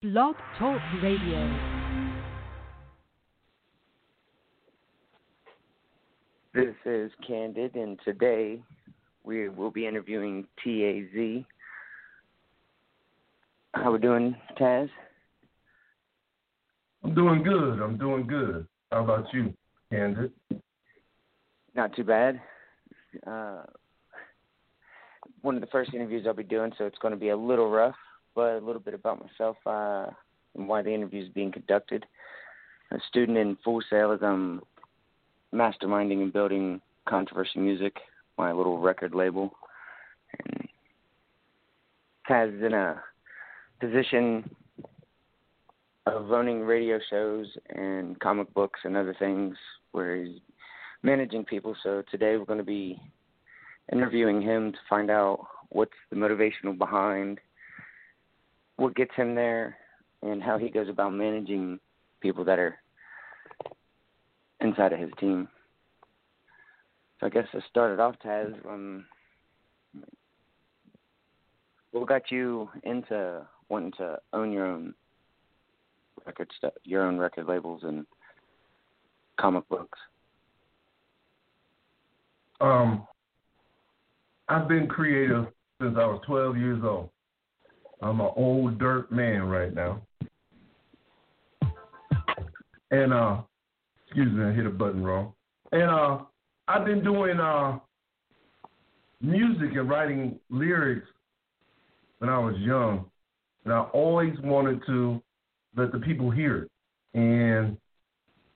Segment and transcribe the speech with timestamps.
[0.00, 1.58] Blog Talk Radio.
[6.54, 8.60] This is Candid, and today
[9.24, 11.42] we will be interviewing TAZ.
[13.74, 14.88] How we doing, Taz?
[17.02, 17.80] I'm doing good.
[17.80, 18.68] I'm doing good.
[18.92, 19.52] How about you,
[19.90, 20.30] Candid?
[21.74, 22.40] Not too bad.
[23.26, 23.62] Uh,
[25.42, 27.68] one of the first interviews I'll be doing, so it's going to be a little
[27.68, 27.96] rough,
[28.38, 30.06] but a little bit about myself uh,
[30.54, 32.06] and why the interview is being conducted.
[32.92, 34.62] A student in Full Sail as I'm
[35.52, 37.96] masterminding and building Controversy Music,
[38.38, 39.52] my little record label.
[40.38, 40.68] And
[42.30, 43.02] is in a
[43.80, 44.48] position
[46.06, 49.56] of owning radio shows and comic books and other things
[49.90, 50.38] where he's
[51.02, 51.74] managing people.
[51.82, 53.02] So today we're going to be
[53.92, 57.40] interviewing him to find out what's the motivational behind
[58.78, 59.76] what gets him there
[60.22, 61.78] and how he goes about managing
[62.20, 62.78] people that are
[64.60, 65.48] inside of his team.
[67.20, 69.04] So I guess to start it off, Taz, um,
[71.90, 74.94] what got you into wanting to own your own
[76.24, 78.06] record stuff, your own record labels and
[79.40, 79.98] comic books?
[82.60, 83.06] Um,
[84.48, 85.46] I've been creative
[85.80, 87.10] since I was 12 years old.
[88.00, 90.02] I'm an old dirt man right now.
[92.90, 93.42] And uh
[94.06, 95.32] excuse me, I hit a button wrong.
[95.72, 96.18] And uh
[96.66, 97.78] I've been doing uh
[99.20, 101.06] music and writing lyrics
[102.18, 103.04] when I was young.
[103.64, 105.20] And I always wanted to
[105.76, 106.70] let the people hear it.
[107.18, 107.76] And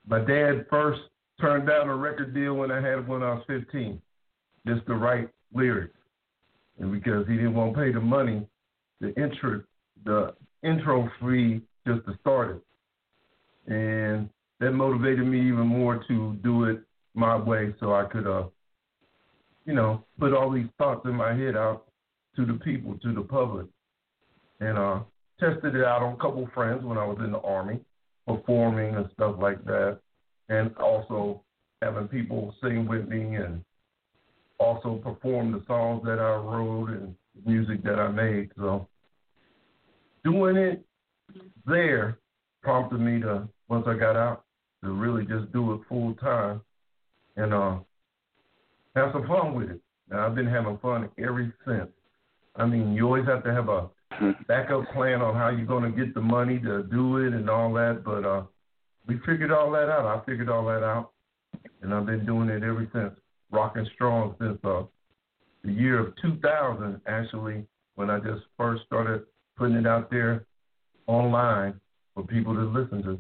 [0.07, 1.01] my dad first
[1.41, 4.01] turned down a record deal when I had when I was 15,
[4.67, 5.97] just to write lyrics.
[6.79, 8.47] And because he didn't want to pay the money,
[9.03, 9.63] the intro,
[10.05, 13.73] the intro fee just to start it.
[13.73, 16.81] And that motivated me even more to do it
[17.15, 18.45] my way so I could, uh,
[19.67, 21.85] you know, put all these thoughts in my head out
[22.37, 23.67] to the people, to the public.
[24.61, 25.01] And uh,
[25.41, 27.81] tested it out on a couple friends when I was in the Army,
[28.27, 29.99] performing and stuff like that.
[30.49, 31.43] And also
[31.83, 33.65] having people sing with me and
[34.61, 38.51] also perform the songs that I wrote and music that I made.
[38.57, 38.89] So
[40.25, 40.85] doing it
[41.67, 42.19] there
[42.63, 44.45] prompted me to once I got out
[44.85, 46.61] to really just do it full time
[47.37, 47.79] and uh
[48.95, 49.81] have some fun with it.
[50.11, 51.89] Now I've been having fun ever since.
[52.57, 53.89] I mean, you always have to have a
[54.47, 57.73] backup plan on how you're going to get the money to do it and all
[57.75, 58.43] that, but uh
[59.07, 60.07] we figured all that out.
[60.07, 61.11] I figured all that out,
[61.81, 63.13] and I've been doing it ever since,
[63.51, 64.85] rocking strong since uh,
[65.65, 67.65] the year of 2000, actually,
[67.95, 69.23] when I just first started
[69.57, 70.45] putting it out there
[71.07, 71.81] online
[72.15, 73.19] for people to listen to.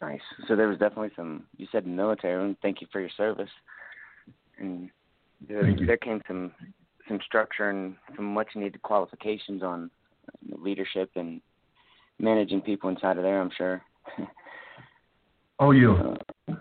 [0.00, 0.20] Nice.
[0.48, 1.44] So there was definitely some.
[1.56, 3.48] You said military, and thank you for your service.
[4.58, 4.90] And
[5.48, 6.52] there, there came some
[7.08, 9.90] some structure and some much needed qualifications on
[10.58, 11.40] leadership and
[12.18, 13.40] managing people inside of there.
[13.40, 13.82] I'm sure.
[15.58, 16.14] oh yeah.
[16.48, 16.54] Uh,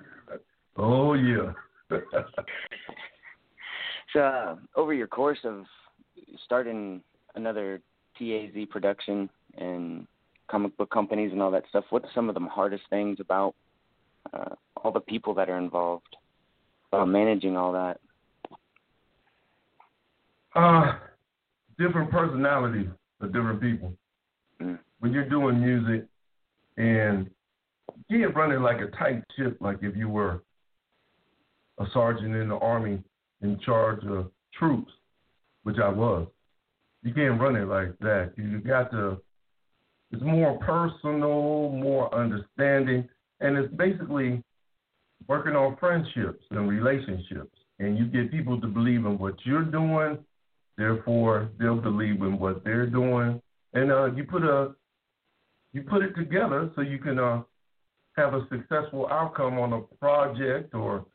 [0.78, 1.52] oh yeah.
[4.16, 5.66] uh, over your course of
[6.46, 7.02] starting
[7.36, 7.82] another
[8.18, 10.08] TAZ production and
[10.50, 13.56] comic book companies and all that stuff, what's some of the hardest things about
[14.34, 16.16] uh, all the people that are involved,
[16.92, 18.00] about managing all that?
[20.56, 20.94] Uh,
[21.80, 22.88] different personalities
[23.22, 23.94] of different people.
[24.62, 24.80] Mm.
[25.00, 26.06] When you're doing music
[26.78, 27.30] and
[28.08, 30.44] you can't like a tight ship, like if you were
[31.80, 33.02] a sergeant in the army
[33.44, 34.92] in charge of troops,
[35.64, 36.28] which I was.
[37.04, 38.34] You can't run it like that.
[38.38, 39.22] You got to.
[40.12, 43.08] It's more personal, more understanding,
[43.40, 44.44] and it's basically
[45.28, 47.58] working on friendships and relationships.
[47.80, 50.20] And you get people to believe in what you're doing,
[50.78, 53.42] therefore they'll believe in what they're doing,
[53.74, 54.76] and uh, you put a
[55.74, 57.42] you put it together so you can uh,
[58.16, 61.06] have a successful outcome on a project or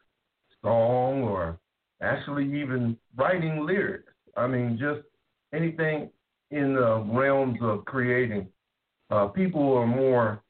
[0.62, 1.58] song or
[2.00, 4.12] actually even writing lyrics.
[4.36, 5.00] I mean, just
[5.52, 6.10] anything
[6.50, 8.48] in the realms of creating.
[9.10, 10.42] Uh, people are more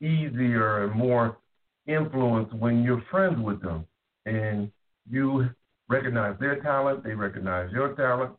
[0.00, 1.38] easier and more
[1.86, 3.86] influenced when you're friends with them
[4.26, 4.70] and
[5.10, 5.48] you
[5.88, 8.32] recognize their talent, they recognize your talent,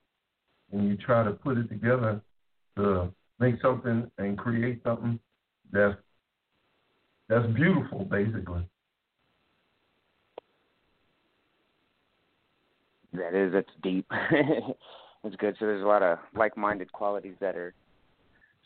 [0.71, 2.21] and you try to put it together
[2.77, 5.19] to make something and create something
[5.71, 5.95] that's
[7.27, 8.67] that's beautiful, basically.
[13.13, 14.05] That is, that's deep.
[15.23, 15.55] that's good.
[15.59, 17.73] So there's a lot of like-minded qualities that are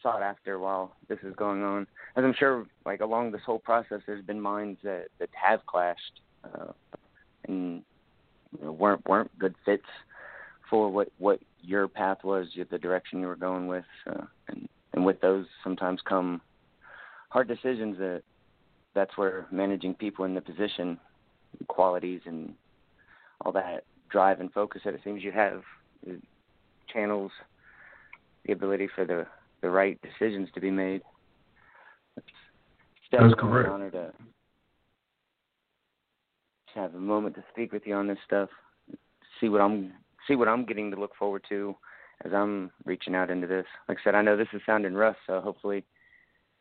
[0.02, 1.88] sought after while this is going on.
[2.16, 6.22] As I'm sure, like along this whole process, there's been minds that that have clashed
[6.44, 6.74] uh,
[7.48, 7.84] and
[8.60, 9.86] you know, weren't weren't good fits
[10.70, 15.06] for what what your path was, the direction you were going with, uh, and and
[15.06, 16.42] with those sometimes come
[17.30, 18.22] hard decisions that
[18.94, 21.00] that's where managing people in the position
[21.68, 22.54] qualities and
[23.42, 23.84] all that
[24.14, 25.64] drive and focus that it seems you have
[26.08, 26.14] uh,
[26.88, 27.32] channels
[28.46, 29.26] the ability for the
[29.62, 31.02] the right decisions to be made.
[32.18, 32.28] It's,
[32.98, 33.68] it's That's correct.
[33.68, 34.14] an honor to,
[36.74, 38.50] to have a moment to speak with you on this stuff.
[39.40, 39.94] See what I'm
[40.28, 41.76] see what I'm getting to look forward to
[42.26, 43.66] as I'm reaching out into this.
[43.88, 45.84] Like I said, I know this is sounding rough, so hopefully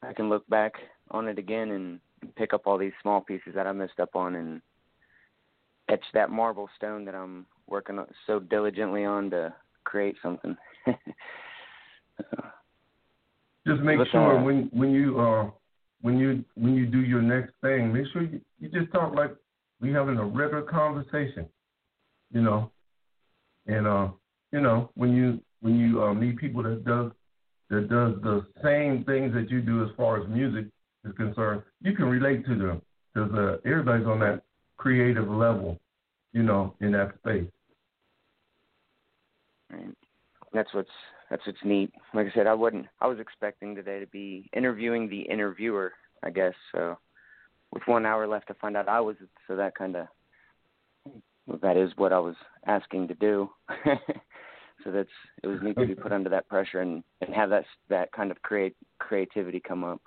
[0.03, 0.75] I can look back
[1.11, 2.01] on it again and
[2.37, 4.63] pick up all these small pieces that I messed up on and
[5.89, 10.57] etch that marble stone that I'm working so diligently on to create something.
[13.67, 15.51] Just make But, sure uh, when when you uh
[16.01, 19.31] when you when you do your next thing, make sure you, you just talk like
[19.81, 21.47] we having a regular conversation,
[22.33, 22.73] you know.
[23.67, 24.09] And uh,
[24.51, 27.13] you know, when you when you uh, meet people that does
[27.71, 30.67] that does the same things that you do as far as music
[31.05, 32.83] is concerned, you can relate to them
[33.15, 34.43] because uh, everybody's on that
[34.77, 35.79] creative level,
[36.33, 37.49] you know, in that space.
[40.53, 40.91] That's what's
[41.31, 41.93] that's what's neat.
[42.15, 45.93] Like I said, I wasn't I was expecting today to be interviewing the interviewer,
[46.23, 46.55] I guess.
[46.73, 46.99] So
[47.73, 49.17] with one hour left to find out I was
[49.49, 50.09] so that kinda
[51.63, 52.37] that is what I was
[52.67, 53.51] asking to do.
[54.85, 55.09] so that's
[55.43, 58.31] it was neat to be put under that pressure and, and have that that kind
[58.31, 60.03] of create creativity come up.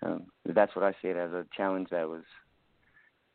[0.00, 2.24] So that's what I see it as a challenge that was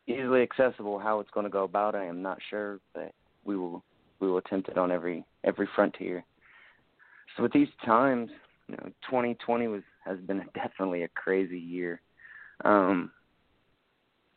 [0.07, 0.99] easily accessible.
[0.99, 3.13] How it's going to go about, I am not sure, but
[3.43, 3.83] we will
[4.19, 6.23] we will attempt it on every every frontier.
[7.35, 8.29] So with these times,
[8.67, 12.01] you know, 2020 was has been definitely a crazy year.
[12.65, 13.11] Um,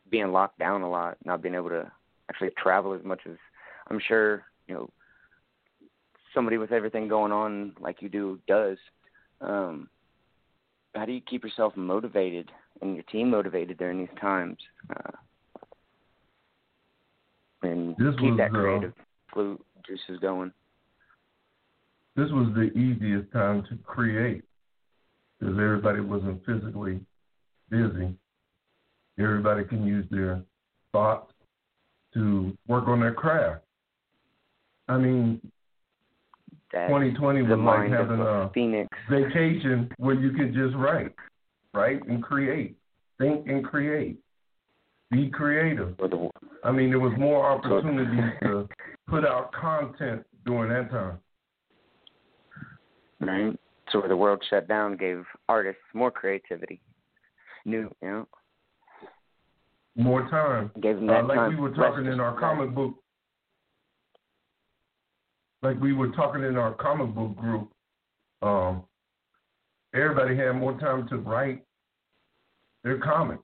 [0.09, 1.91] being locked down a lot, not being able to
[2.29, 3.37] actually travel as much as
[3.89, 4.89] I'm sure you know
[6.33, 8.77] somebody with everything going on like you do does.
[9.39, 9.89] Um,
[10.93, 12.51] how do you keep yourself motivated
[12.81, 14.57] and your team motivated during these times?
[14.89, 15.11] Uh,
[18.03, 18.93] This keep was, that uh, creative
[19.33, 20.51] flu juices going.
[22.15, 24.43] this was the easiest time to create
[25.39, 26.99] because everybody wasn't physically
[27.69, 28.15] busy.
[29.19, 30.41] Everybody can use their
[30.91, 31.31] thoughts
[32.13, 33.63] to work on their craft.
[34.87, 35.39] I mean,
[36.73, 38.89] That 2020 the was like having a phoenix.
[39.09, 41.13] vacation where you can just write,
[41.73, 42.75] write and create,
[43.17, 44.19] think and create,
[45.11, 45.95] be creative.
[46.63, 48.67] I mean, there was more opportunities to
[49.07, 51.19] put out content during that time.
[53.19, 53.59] right.
[53.91, 56.81] So where the world shut down gave artists more creativity.
[57.65, 58.27] New, you know,
[59.95, 60.71] More time.
[60.81, 61.49] gave them Uh, that like time.
[61.49, 62.95] we were talking in our comic book,
[65.61, 67.69] like we were talking in our comic book group.
[68.41, 68.83] Um,
[69.93, 71.63] everybody had more time to write
[72.83, 73.39] their comic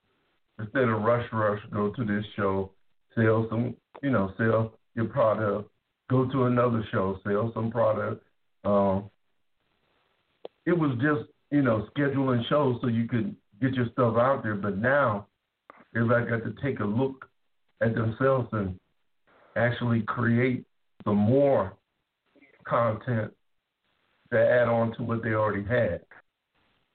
[0.60, 2.72] instead of rush, rush, go to this show,
[3.16, 5.70] sell some, you know, sell your product,
[6.10, 8.24] go to another show, sell some product.
[8.64, 9.10] Um,
[10.66, 14.56] it was just, you know, scheduling shows so you could get your stuff out there.
[14.56, 15.28] But now
[15.96, 17.26] everybody got to take a look
[17.82, 18.80] at themselves and
[19.56, 20.66] actually create
[21.06, 21.74] some more
[22.66, 23.32] content
[24.32, 26.02] to add on to what they already had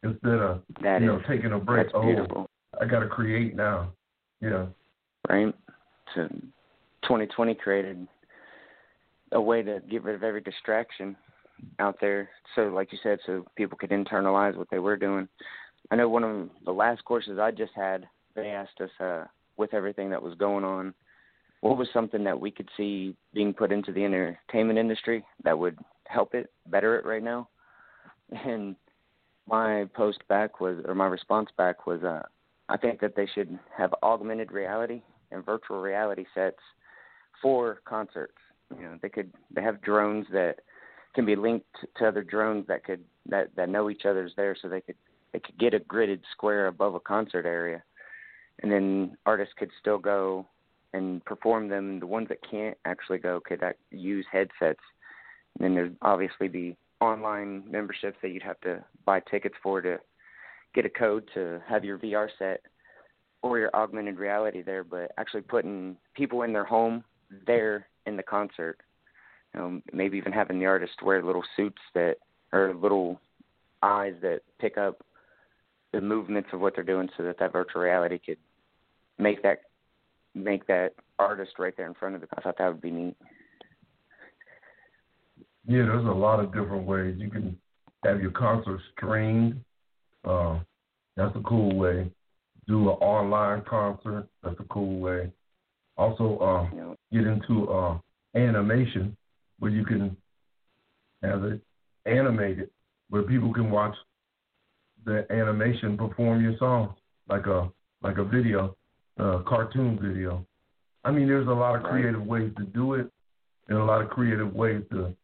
[0.02, 1.86] instead of That you know taking a break.
[1.86, 2.50] That's Oh, beautiful,
[2.82, 3.92] I got to create now.
[4.40, 4.66] Yeah,
[5.28, 5.54] right?
[6.14, 6.28] So
[7.02, 8.08] 2020 created
[9.30, 11.16] a way to get rid of every distraction
[11.78, 12.28] out there.
[12.54, 15.28] So, like you said, so people could internalize what they were doing.
[15.90, 19.24] I know one of the last courses I just had, they asked us, uh,
[19.56, 20.92] with everything that was going on,
[21.60, 25.78] what was something that we could see being put into the entertainment industry that would
[26.08, 27.48] help it, better it right now?
[28.44, 28.76] And
[29.46, 32.22] my post back was, or my response back was, uh,
[32.68, 36.60] I think that they should have augmented reality and virtual reality sets
[37.40, 38.36] for concerts.
[38.76, 40.60] You know, they could they have drones that
[41.14, 41.66] can be linked
[41.96, 44.96] to other drones that could that that know each other's there, so they could
[45.32, 47.82] they could get a gridded square above a concert area,
[48.62, 50.46] and then artists could still go
[50.94, 52.00] and perform them.
[52.00, 54.80] The ones that can't actually go could ac- use headsets.
[55.58, 59.98] And then there'd obviously be online memberships that you'd have to buy tickets for to
[60.74, 62.62] get a code to have your VR set
[63.42, 67.04] or your augmented reality there, but actually putting people in their home
[67.46, 68.78] there in the concert.
[69.54, 72.16] Um, maybe even having the artist wear little suits that
[72.52, 73.20] or little
[73.82, 75.04] eyes that pick up
[75.92, 78.38] the movements of what they're doing, so that that virtual reality could
[79.18, 79.62] make that
[80.34, 82.30] make that artist right there in front of them.
[82.36, 83.16] I thought that would be neat.
[85.66, 87.56] Yeah, there's a lot of different ways you can
[88.04, 89.62] have your concert streamed.
[90.24, 90.58] Uh,
[91.16, 92.10] that's a cool way.
[92.66, 94.28] Do an online concert.
[94.42, 95.32] That's a cool way.
[95.96, 96.70] Also, uh,
[97.12, 97.98] get into uh,
[98.34, 99.16] animation
[99.58, 100.16] where you can
[101.22, 101.60] have it
[102.06, 102.70] animated,
[103.10, 103.94] where people can watch
[105.04, 106.90] the animation perform your songs
[107.28, 107.70] like a
[108.02, 108.76] like a video,
[109.18, 110.46] a cartoon video.
[111.04, 113.10] I mean, there's a lot of creative ways to do it,
[113.68, 115.14] and a lot of creative ways to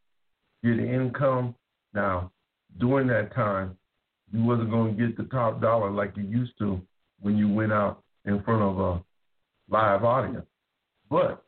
[0.63, 1.55] get income.
[1.95, 2.31] Now,
[2.79, 3.78] during that time,
[4.33, 6.81] you wasn't going to get the top dollar like you used to
[7.21, 9.03] when you went out in front of a
[9.71, 10.47] live audience.
[11.11, 11.43] But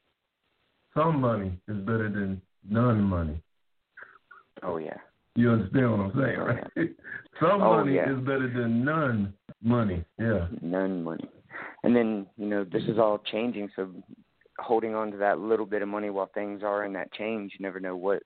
[0.95, 3.41] some money is better than none money.
[4.63, 4.97] Oh yeah.
[5.37, 6.65] You understand what I'm saying, oh, right?
[7.41, 8.13] some oh, money yeah.
[8.13, 9.33] is better than none
[9.63, 10.05] money.
[10.19, 10.49] Yeah.
[10.61, 11.29] None money.
[11.85, 13.89] And then, you know, this is all changing, so
[14.59, 17.63] holding on to that little bit of money while things are in that change, you
[17.63, 18.23] never know what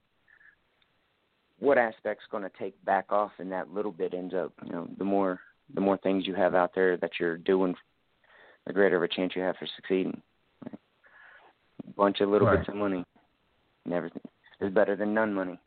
[1.65, 4.89] what aspect's going to take back off and that little bit ends up you know
[4.99, 5.41] the more
[5.75, 7.75] the more things you have out there that you're doing
[8.67, 10.21] the greater of a chance you have for succeeding
[11.87, 12.59] a bunch of little right.
[12.59, 13.05] bits of money
[13.85, 14.23] and everything.
[14.61, 15.59] Is better than none money.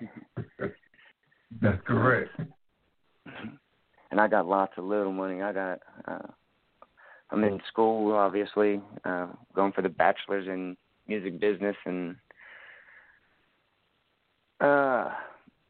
[1.60, 2.30] That's correct.
[4.10, 5.42] And i got lots of little money.
[5.42, 6.28] I got uh
[7.30, 12.16] i'm in school obviously uh going for the bachelor's in music business and
[14.60, 15.10] uh,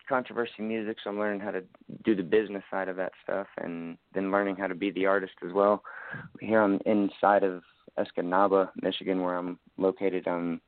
[0.09, 1.63] controversy music, so I'm learning how to
[2.05, 5.35] do the business side of that stuff, and then learning how to be the artist
[5.47, 5.83] as well.
[6.41, 7.63] Here I'm inside of
[7.99, 10.27] Escanaba, Michigan, where I'm located.
[10.27, 10.61] I'm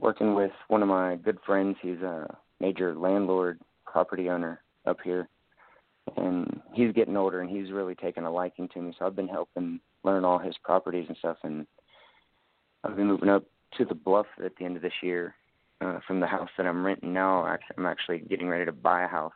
[0.00, 1.76] working with one of my good friends.
[1.80, 2.26] He's a
[2.60, 5.28] major landlord, property owner up here,
[6.16, 8.94] and he's getting older, and he's really taken a liking to me.
[8.98, 11.66] So I've been helping learn all his properties and stuff, and
[12.82, 13.44] I've been moving up
[13.76, 15.34] to the Bluff at the end of this year
[15.80, 17.44] uh, from the house that I'm renting now.
[17.76, 19.32] I'm actually getting ready to buy a house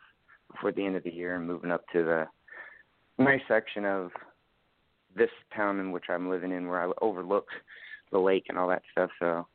[0.50, 2.26] before the end of the year and moving up to the
[3.22, 4.10] nice section of
[5.16, 7.46] this town in which I'm living in, where I overlook
[8.10, 9.10] the lake and all that stuff.
[9.18, 9.46] So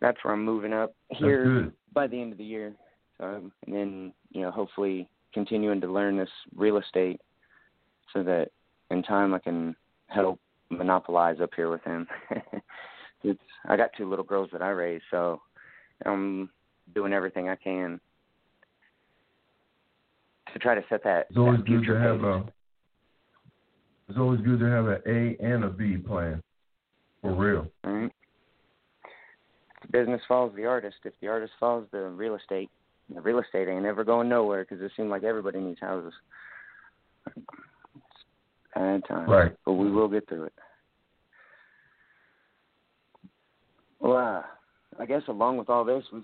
[0.00, 2.74] that's where I'm moving up here by the end of the year.
[3.18, 7.20] So, and then you know, hopefully continuing to learn this real estate,
[8.12, 8.48] so that
[8.90, 9.74] in time I can
[10.08, 10.38] help
[10.70, 12.06] monopolize up here with him.
[13.22, 15.40] it's I got two little girls that I raised, so
[16.04, 16.50] I'm
[16.94, 18.00] doing everything I can
[20.52, 21.26] to try to set that.
[21.28, 22.44] It's always that good to have a.
[24.08, 26.42] It's always good to have an A and a B plan,
[27.22, 27.68] for real.
[27.84, 28.12] All right.
[29.74, 30.96] If the business follows the artist.
[31.04, 32.70] If the artist follows the real estate,
[33.12, 36.12] the real estate ain't ever going nowhere because it seems like everybody needs houses.
[37.36, 37.44] It's
[38.74, 39.56] bad time, Right.
[39.64, 40.52] but we will get through it.
[44.06, 44.42] Well, uh,
[45.02, 46.22] I guess along with all this, we've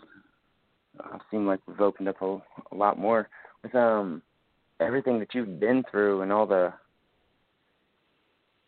[1.02, 2.38] uh, seemed like we've opened up a,
[2.70, 3.28] a lot more
[3.64, 4.22] with um
[4.78, 6.72] everything that you've been through and all the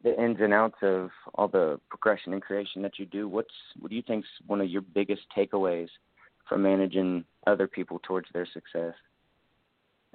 [0.02, 3.28] the ins and outs of all the progression and creation that you do.
[3.28, 5.88] What's what do you think's one of your biggest takeaways
[6.48, 8.94] from managing other people towards their success?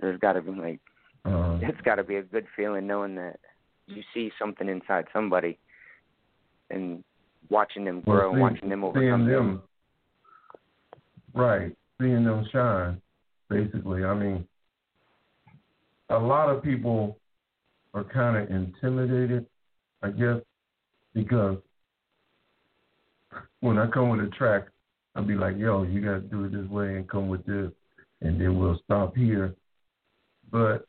[0.02, 0.82] There's got to be like
[1.24, 3.40] Uh, it's got to be a good feeling knowing that
[3.88, 5.58] you see something inside somebody
[6.70, 7.04] and
[7.50, 9.64] watching them well, grow, seeing- watching them seeing overcome them,
[11.34, 11.76] right?
[12.00, 13.02] Seeing them shine,
[13.50, 14.06] basically.
[14.06, 14.48] I mean,
[16.10, 17.18] a lot of people
[17.94, 19.46] are kind of intimidated,
[20.02, 20.42] I guess,
[21.14, 21.58] because
[23.60, 24.70] when I come with a track,
[25.16, 27.72] I'll be like, "Yo, you got to do it this way and come with this,"
[28.22, 29.56] and then we'll stop here.
[30.52, 30.88] But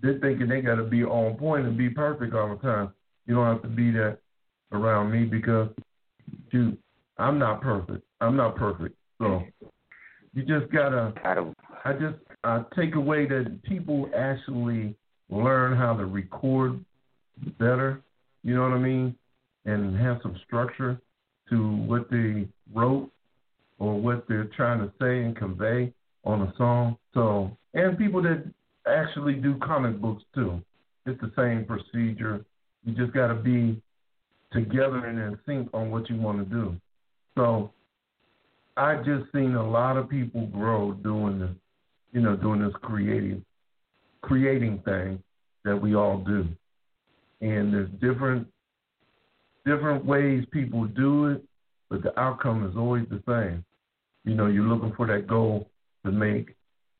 [0.00, 2.94] they're thinking they got to be on point and be perfect all the time.
[3.26, 4.18] You don't have to be that
[4.72, 5.68] around me because,
[6.50, 6.78] shoot,
[7.18, 8.04] I'm not perfect.
[8.20, 8.94] I'm not perfect.
[9.18, 9.42] So
[10.34, 11.12] you just gotta.
[11.22, 11.52] Gotta
[11.84, 14.96] I just I take away that people actually
[15.30, 16.84] learn how to record
[17.58, 18.02] better.
[18.44, 19.14] You know what I mean,
[19.64, 21.00] and have some structure
[21.50, 23.10] to what they wrote
[23.78, 25.92] or what they're trying to say and convey
[26.24, 26.96] on a song.
[27.14, 28.44] So and people that
[28.86, 30.62] actually do comic books too.
[31.06, 32.44] It's the same procedure.
[32.84, 33.80] You just got to be
[34.52, 36.76] together and in sync on what you want to do.
[37.36, 37.72] So
[38.76, 41.50] I just seen a lot of people grow doing this,
[42.12, 43.42] you know, doing this creative,
[44.22, 45.22] creating thing
[45.64, 46.46] that we all do.
[47.40, 48.46] And there's different,
[49.66, 51.44] different ways people do it,
[51.90, 53.64] but the outcome is always the same.
[54.24, 55.68] You know, you're looking for that goal
[56.04, 56.54] to make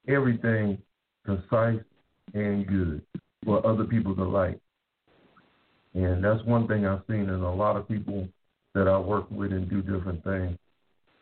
[0.07, 0.79] everything
[1.25, 1.83] concise
[2.35, 3.03] and good
[3.45, 4.59] for other people to like.
[5.99, 8.29] And that's one thing I've seen in a lot of people
[8.75, 10.57] that I work with and do different things,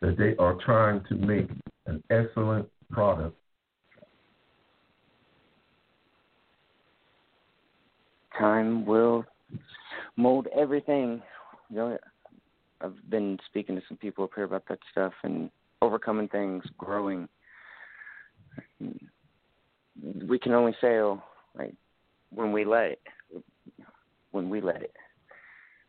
[0.01, 1.49] that they are trying to make
[1.87, 3.35] an excellent product.
[8.37, 9.25] Time will
[10.15, 11.23] mold everything.
[11.71, 11.97] You know,
[12.79, 15.49] I've been speaking to some people up here about that stuff and
[15.81, 17.27] overcoming things, growing.
[20.27, 21.23] We can only fail
[21.57, 21.73] like
[22.29, 22.99] when we let.
[24.31, 24.93] When we let it,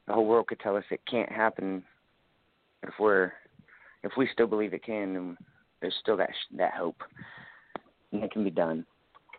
[0.06, 1.82] the whole world could tell us it can't happen.
[2.82, 3.32] If we're,
[4.02, 5.36] if we still believe it can, then
[5.80, 7.02] there's still that that hope,
[8.12, 8.86] and it can be done.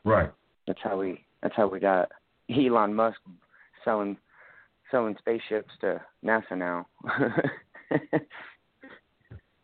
[0.03, 0.32] Right.
[0.68, 1.24] That's how we.
[1.41, 2.12] That's how we got
[2.50, 3.20] Elon Musk
[3.86, 4.18] selling
[4.91, 6.86] selling spaceships to NASA now.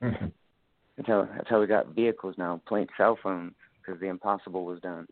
[0.06, 0.26] Mm-hmm.
[0.98, 4.80] That's how that's how we got vehicles now, plain cell phones, because the impossible was
[4.82, 5.08] done.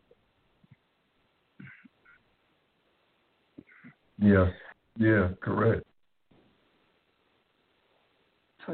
[4.24, 4.50] Yeah,
[4.96, 5.84] yeah, correct.
[8.66, 8.72] So,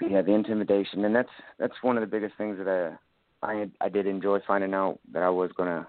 [0.00, 1.28] yeah, the intimidation, and that's
[1.58, 2.96] that's one of the biggest things that
[3.42, 5.88] I I I did enjoy finding out that I was gonna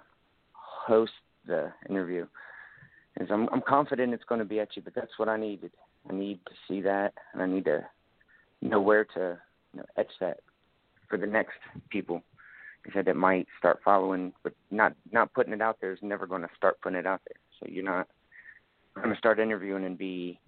[0.53, 1.11] host
[1.45, 2.25] the interview.
[3.19, 5.71] Is I'm I'm confident it's to be etchy, but that's what I needed.
[6.09, 7.85] I need to see that, and I need to
[8.61, 9.37] know where to
[9.73, 10.39] you know, etch that
[11.07, 12.23] for the next people.
[12.93, 16.43] Said it might start following, but not not putting it out there is never going
[16.43, 17.39] to start putting it out there.
[17.59, 18.07] So you're not
[18.95, 20.39] going to start interviewing and be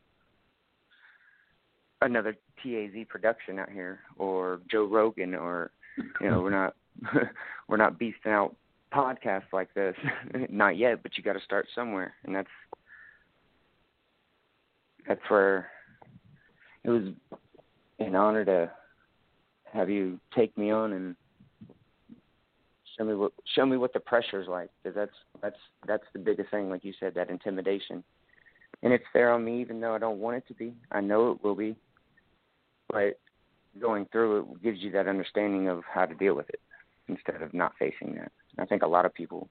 [2.01, 5.71] another TAZ production out here or Joe Rogan or
[6.21, 6.75] you know we're not
[7.67, 8.55] we're not beasting out
[8.93, 9.95] podcasts like this
[10.49, 12.47] not yet but you got to start somewhere and that's
[15.07, 15.69] that's where
[16.83, 17.03] it was
[17.99, 18.71] an honor to
[19.73, 21.15] have you take me on and
[22.97, 26.51] show me what show me what the pressure's like because that's that's that's the biggest
[26.51, 28.03] thing like you said that intimidation.
[28.83, 30.73] And it's there on me even though I don't want it to be.
[30.91, 31.75] I know it will be.
[32.89, 33.19] But
[33.79, 36.61] going through it gives you that understanding of how to deal with it
[37.07, 38.31] instead of not facing that.
[38.57, 39.49] I think a lot of people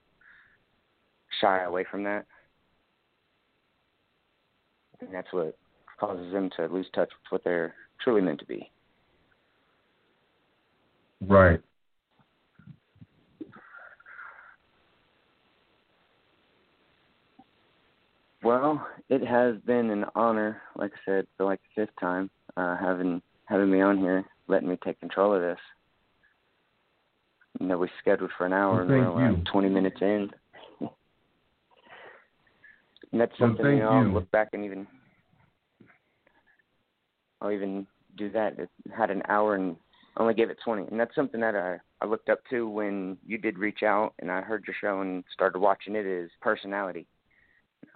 [1.41, 2.25] shy away from that.
[4.99, 5.57] And that's what
[5.99, 8.71] causes them to lose touch with what they're truly meant to be.
[11.21, 11.61] Right.
[18.47, 22.77] Well, it has been an honor, like I said, for like the fifth time, uh,
[22.77, 25.59] having having me on here, letting me take control of this.
[27.59, 29.43] You know, we scheduled for an hour and we're you.
[29.51, 30.29] twenty minutes in.
[30.79, 30.89] and
[33.19, 34.87] that's something thank you know, I'll look back and even
[37.41, 37.85] I'll even
[38.17, 38.57] do that.
[38.57, 39.75] It had an hour and
[40.15, 40.83] only gave it twenty.
[40.83, 44.31] And that's something that I, I looked up to when you did reach out and
[44.31, 47.07] I heard your show and started watching it is personality.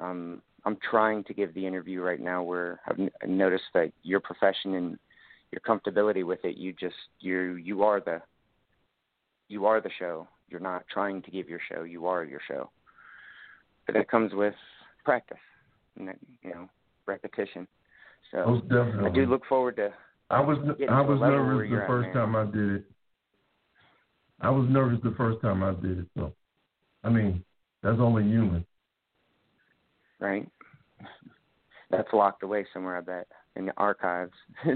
[0.02, 4.20] Um I'm trying to give the interview right now where I've n- noticed that your
[4.20, 5.00] profession and
[5.52, 8.22] your comfortability with it, you just you you are the
[9.48, 10.28] you are the show.
[10.50, 11.84] You're not trying to give your show.
[11.84, 12.70] You are your show.
[13.86, 14.54] But that comes with
[15.04, 15.38] practice
[15.98, 16.70] and that, you know
[17.08, 17.68] repetition.
[18.32, 19.10] So Most definitely.
[19.10, 19.92] I do look forward to.
[20.30, 20.58] I was
[20.90, 22.14] I was nervous the first man.
[22.14, 22.86] time I did it.
[24.40, 26.06] I was nervous the first time I did it.
[26.18, 26.34] So,
[27.04, 27.44] I mean,
[27.84, 28.66] that's only human.
[30.22, 30.48] Right.
[31.90, 34.32] That's locked away somewhere, I bet, in the archives.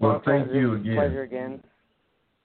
[0.00, 0.94] Well, thank you again.
[0.94, 1.62] Pleasure again.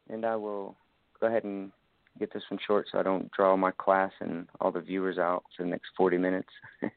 [0.10, 0.76] And I will
[1.20, 1.72] go ahead and
[2.20, 5.44] get this one short so I don't draw my class and all the viewers out
[5.56, 6.50] for the next 40 minutes.